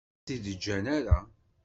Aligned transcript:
Ur 0.09 0.11
as-t-id-ǧǧan 0.17 0.85
ara. 0.97 1.19